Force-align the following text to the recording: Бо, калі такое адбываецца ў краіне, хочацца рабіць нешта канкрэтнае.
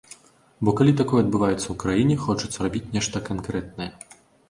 Бо, 0.63 0.73
калі 0.79 0.95
такое 1.01 1.19
адбываецца 1.25 1.63
ў 1.69 1.75
краіне, 1.85 2.19
хочацца 2.25 2.59
рабіць 2.69 2.85
нешта 2.99 3.27
канкрэтнае. 3.33 3.93